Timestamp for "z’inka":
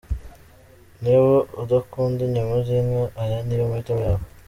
2.65-3.03